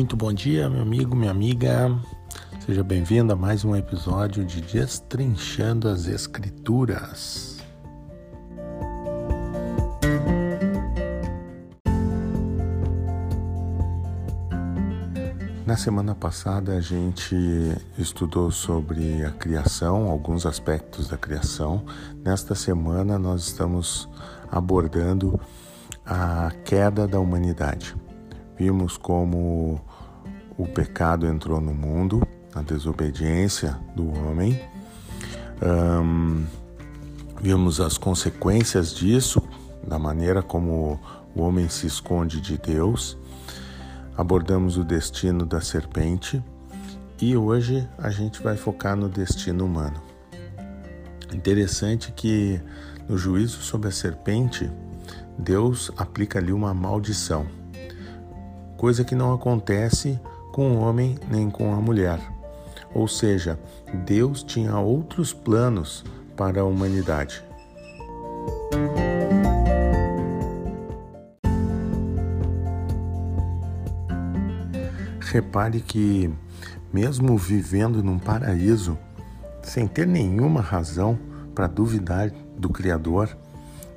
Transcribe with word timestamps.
Muito 0.00 0.16
bom 0.16 0.32
dia, 0.32 0.66
meu 0.70 0.80
amigo, 0.80 1.14
minha 1.14 1.30
amiga. 1.30 1.94
Seja 2.64 2.82
bem-vindo 2.82 3.34
a 3.34 3.36
mais 3.36 3.66
um 3.66 3.76
episódio 3.76 4.46
de 4.46 4.62
Destrinchando 4.62 5.90
as 5.90 6.06
Escrituras. 6.06 7.58
Na 15.66 15.76
semana 15.76 16.14
passada 16.14 16.78
a 16.78 16.80
gente 16.80 17.36
estudou 17.98 18.50
sobre 18.50 19.22
a 19.22 19.30
criação, 19.32 20.10
alguns 20.10 20.46
aspectos 20.46 21.08
da 21.08 21.18
criação. 21.18 21.84
Nesta 22.24 22.54
semana 22.54 23.18
nós 23.18 23.48
estamos 23.48 24.08
abordando 24.50 25.38
a 26.06 26.50
queda 26.64 27.06
da 27.06 27.20
humanidade. 27.20 27.94
Vimos 28.56 28.96
como 28.96 29.80
pecado 30.70 31.26
entrou 31.26 31.60
no 31.60 31.74
mundo, 31.74 32.26
a 32.54 32.62
desobediência 32.62 33.78
do 33.94 34.10
homem. 34.18 34.60
Um, 35.62 36.44
vimos 37.40 37.80
as 37.80 37.98
consequências 37.98 38.94
disso, 38.94 39.42
da 39.86 39.98
maneira 39.98 40.42
como 40.42 41.00
o 41.34 41.42
homem 41.42 41.68
se 41.68 41.86
esconde 41.86 42.40
de 42.40 42.58
Deus. 42.58 43.18
Abordamos 44.16 44.76
o 44.76 44.84
destino 44.84 45.44
da 45.46 45.60
serpente 45.60 46.42
e 47.20 47.36
hoje 47.36 47.88
a 47.98 48.10
gente 48.10 48.42
vai 48.42 48.56
focar 48.56 48.96
no 48.96 49.08
destino 49.08 49.64
humano. 49.64 50.00
Interessante 51.32 52.12
que 52.12 52.60
no 53.08 53.16
juízo 53.16 53.62
sobre 53.62 53.88
a 53.88 53.92
serpente, 53.92 54.70
Deus 55.38 55.90
aplica 55.96 56.38
ali 56.38 56.52
uma 56.52 56.74
maldição 56.74 57.46
coisa 58.80 59.04
que 59.04 59.14
não 59.14 59.34
acontece 59.34 60.18
com 60.52 60.72
o 60.72 60.80
homem 60.80 61.16
nem 61.30 61.50
com 61.50 61.72
a 61.72 61.76
mulher. 61.76 62.20
Ou 62.94 63.06
seja, 63.06 63.58
Deus 64.04 64.42
tinha 64.42 64.78
outros 64.78 65.32
planos 65.32 66.04
para 66.36 66.60
a 66.60 66.64
humanidade. 66.64 67.42
Repare 75.20 75.80
que, 75.80 76.28
mesmo 76.92 77.38
vivendo 77.38 78.02
num 78.02 78.18
paraíso, 78.18 78.98
sem 79.62 79.86
ter 79.86 80.06
nenhuma 80.06 80.60
razão 80.60 81.16
para 81.54 81.68
duvidar 81.68 82.30
do 82.58 82.68
Criador, 82.68 83.36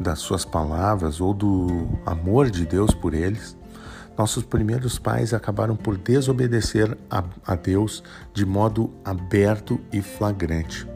das 0.00 0.20
suas 0.20 0.44
palavras 0.44 1.20
ou 1.20 1.34
do 1.34 1.88
amor 2.04 2.50
de 2.50 2.64
Deus 2.64 2.94
por 2.94 3.14
eles, 3.14 3.56
nossos 4.16 4.44
primeiros 4.44 4.98
pais 4.98 5.34
acabaram 5.34 5.76
por 5.76 5.96
desobedecer 5.96 6.96
a, 7.10 7.24
a 7.46 7.54
Deus 7.54 8.02
de 8.32 8.46
modo 8.46 8.90
aberto 9.04 9.80
e 9.92 10.00
flagrante. 10.00 10.86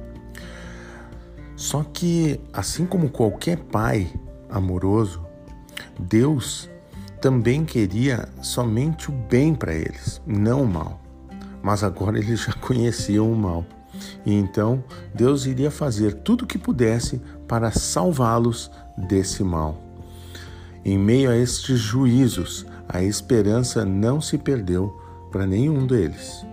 Só 1.54 1.84
que, 1.84 2.40
assim 2.52 2.86
como 2.86 3.10
qualquer 3.10 3.58
pai 3.58 4.10
amoroso, 4.48 5.22
Deus 5.98 6.70
também 7.20 7.66
queria 7.66 8.26
somente 8.40 9.10
o 9.10 9.12
bem 9.12 9.54
para 9.54 9.74
eles, 9.74 10.22
não 10.26 10.62
o 10.62 10.66
mal. 10.66 11.00
Mas 11.62 11.84
agora 11.84 12.18
eles 12.18 12.40
já 12.40 12.54
conheciam 12.60 13.30
o 13.30 13.36
mal. 13.36 13.64
E 14.24 14.32
então 14.32 14.82
Deus 15.14 15.44
iria 15.44 15.70
fazer 15.70 16.14
tudo 16.14 16.44
o 16.44 16.46
que 16.46 16.56
pudesse 16.56 17.20
para 17.46 17.70
salvá-los 17.70 18.70
desse 18.96 19.44
mal. 19.44 19.78
Em 20.82 20.98
meio 20.98 21.30
a 21.30 21.36
estes 21.36 21.78
juízos, 21.78 22.64
a 22.92 23.02
esperança 23.02 23.84
não 23.84 24.20
se 24.20 24.36
perdeu 24.36 25.00
para 25.30 25.46
nenhum 25.46 25.86
deles. 25.86 26.44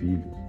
Filhos. 0.00 0.39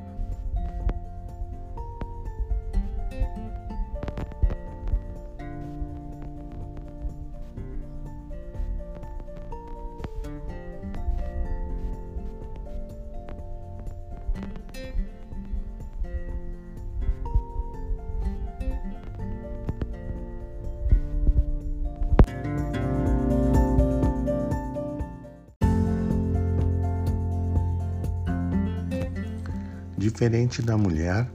Diferente 30.01 30.63
da 30.63 30.75
mulher, 30.75 31.31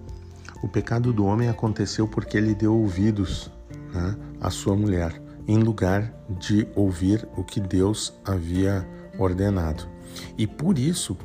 o 0.60 0.66
pecado 0.66 1.12
do 1.12 1.24
homem 1.24 1.48
aconteceu 1.48 2.08
porque 2.08 2.36
ele 2.36 2.52
deu 2.52 2.74
ouvidos 2.74 3.48
né, 3.94 4.16
à 4.40 4.50
sua 4.50 4.74
mulher, 4.74 5.22
em 5.46 5.58
lugar 5.58 6.12
de 6.40 6.66
ouvir 6.74 7.28
o 7.36 7.44
que 7.44 7.60
Deus 7.60 8.12
havia 8.24 8.84
ordenado. 9.20 9.88
E 10.36 10.48
por 10.48 10.80
isso 10.80 11.16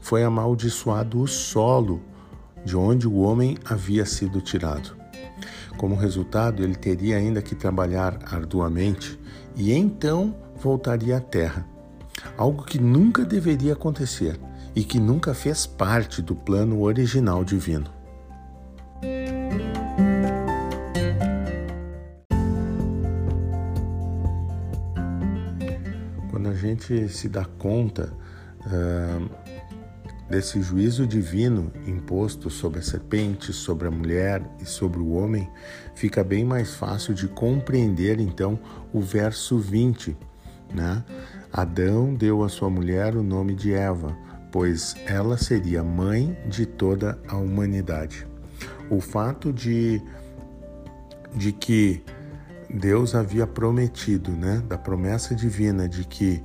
foi 0.00 0.24
amaldiçoado 0.24 1.20
o 1.20 1.26
solo 1.26 2.00
de 2.64 2.74
onde 2.74 3.06
o 3.06 3.18
homem 3.18 3.58
havia 3.66 4.06
sido 4.06 4.40
tirado. 4.40 4.96
Como 5.76 5.94
resultado, 5.94 6.64
ele 6.64 6.74
teria 6.74 7.18
ainda 7.18 7.42
que 7.42 7.54
trabalhar 7.54 8.18
arduamente 8.32 9.20
e 9.54 9.74
então 9.74 10.34
voltaria 10.56 11.18
à 11.18 11.20
terra. 11.20 11.68
Algo 12.34 12.64
que 12.64 12.80
nunca 12.80 13.26
deveria 13.26 13.74
acontecer, 13.74 14.40
e 14.78 14.84
que 14.84 15.00
nunca 15.00 15.34
fez 15.34 15.66
parte 15.66 16.22
do 16.22 16.36
plano 16.36 16.82
original 16.82 17.42
divino. 17.42 17.90
Quando 26.30 26.48
a 26.48 26.54
gente 26.54 27.08
se 27.08 27.28
dá 27.28 27.44
conta 27.44 28.12
uh, 28.66 29.28
desse 30.30 30.62
juízo 30.62 31.08
divino 31.08 31.72
imposto 31.84 32.48
sobre 32.48 32.78
a 32.78 32.82
serpente, 32.82 33.52
sobre 33.52 33.88
a 33.88 33.90
mulher 33.90 34.40
e 34.60 34.64
sobre 34.64 35.00
o 35.00 35.10
homem, 35.10 35.50
fica 35.96 36.22
bem 36.22 36.44
mais 36.44 36.74
fácil 36.74 37.14
de 37.14 37.26
compreender 37.26 38.20
então 38.20 38.56
o 38.92 39.00
verso 39.00 39.58
20, 39.58 40.16
né? 40.72 41.04
Adão 41.52 42.14
deu 42.14 42.44
à 42.44 42.48
sua 42.48 42.70
mulher 42.70 43.16
o 43.16 43.24
nome 43.24 43.56
de 43.56 43.72
Eva 43.72 44.16
pois 44.50 44.94
ela 45.06 45.36
seria 45.36 45.82
mãe 45.82 46.36
de 46.46 46.66
toda 46.66 47.18
a 47.28 47.36
humanidade. 47.36 48.26
O 48.90 49.00
fato 49.00 49.52
de, 49.52 50.02
de 51.34 51.52
que 51.52 52.02
Deus 52.70 53.14
havia 53.14 53.46
prometido, 53.46 54.30
né, 54.32 54.62
da 54.68 54.76
promessa 54.76 55.34
divina 55.34 55.88
de 55.88 56.04
que 56.04 56.42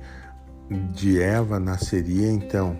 de 0.92 1.20
Eva 1.20 1.60
nasceria 1.60 2.30
então 2.30 2.78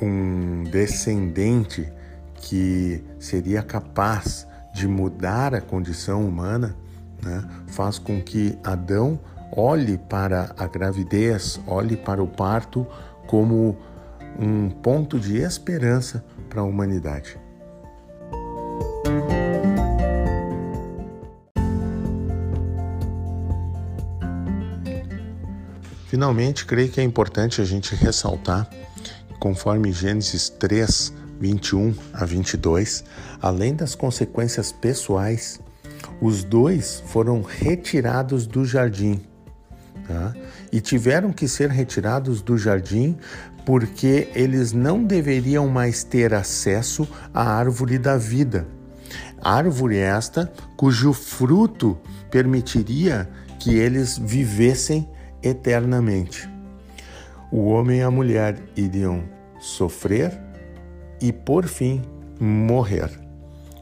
um 0.00 0.64
descendente 0.64 1.90
que 2.34 3.02
seria 3.18 3.62
capaz 3.62 4.46
de 4.74 4.86
mudar 4.86 5.54
a 5.54 5.60
condição 5.60 6.26
humana, 6.26 6.76
né, 7.22 7.42
faz 7.66 7.98
com 7.98 8.20
que 8.20 8.58
Adão 8.62 9.18
olhe 9.52 9.96
para 9.96 10.54
a 10.58 10.66
gravidez, 10.66 11.60
olhe 11.66 11.96
para 11.96 12.22
o 12.22 12.26
parto 12.26 12.86
como 13.26 13.76
um 14.38 14.70
ponto 14.70 15.18
de 15.18 15.38
esperança 15.38 16.24
para 16.48 16.60
a 16.60 16.64
humanidade. 16.64 17.38
Finalmente, 26.06 26.64
creio 26.64 26.88
que 26.88 27.00
é 27.00 27.04
importante 27.04 27.60
a 27.60 27.64
gente 27.64 27.94
ressaltar, 27.94 28.70
conforme 29.38 29.92
Gênesis 29.92 30.48
3, 30.48 31.12
21 31.38 31.94
a 32.12 32.24
22, 32.24 33.04
além 33.42 33.74
das 33.74 33.94
consequências 33.94 34.72
pessoais, 34.72 35.60
os 36.20 36.44
dois 36.44 37.02
foram 37.06 37.42
retirados 37.42 38.46
do 38.46 38.64
jardim. 38.64 39.20
Tá? 40.06 40.34
E 40.72 40.80
tiveram 40.80 41.32
que 41.32 41.48
ser 41.48 41.68
retirados 41.70 42.40
do 42.40 42.56
jardim 42.56 43.18
porque 43.66 44.28
eles 44.32 44.72
não 44.72 45.02
deveriam 45.02 45.68
mais 45.68 46.04
ter 46.04 46.32
acesso 46.32 47.06
à 47.34 47.42
árvore 47.42 47.98
da 47.98 48.16
vida. 48.16 48.64
Árvore 49.42 49.98
esta 49.98 50.50
cujo 50.76 51.12
fruto 51.12 51.98
permitiria 52.30 53.28
que 53.58 53.74
eles 53.74 54.16
vivessem 54.16 55.10
eternamente. 55.42 56.48
O 57.50 57.66
homem 57.66 57.98
e 57.98 58.02
a 58.02 58.10
mulher 58.10 58.56
iriam 58.76 59.24
sofrer 59.58 60.32
e, 61.20 61.32
por 61.32 61.66
fim, 61.66 62.02
morrer. 62.38 63.10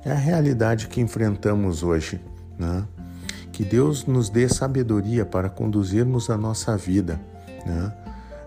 É 0.02 0.12
a 0.12 0.16
realidade 0.16 0.88
que 0.88 1.00
enfrentamos 1.00 1.82
hoje. 1.82 2.18
Né? 2.58 2.84
Que 3.52 3.64
Deus 3.64 4.06
nos 4.06 4.30
dê 4.30 4.48
sabedoria 4.48 5.26
para 5.26 5.50
conduzirmos 5.50 6.30
a 6.30 6.38
nossa 6.38 6.74
vida 6.74 7.20
né? 7.64 7.92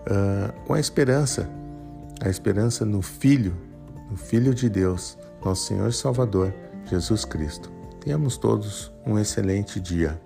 Uh, 0.08 0.52
com 0.66 0.72
a 0.72 0.80
esperança, 0.80 1.46
a 2.22 2.30
esperança 2.30 2.82
no 2.82 3.02
Filho, 3.02 3.54
no 4.10 4.16
Filho 4.16 4.54
de 4.54 4.70
Deus, 4.70 5.18
nosso 5.44 5.66
Senhor 5.66 5.90
e 5.90 5.92
Salvador, 5.92 6.54
Jesus 6.86 7.26
Cristo. 7.26 7.70
Tenhamos 8.00 8.38
todos 8.38 8.90
um 9.04 9.18
excelente 9.18 9.78
dia. 9.78 10.18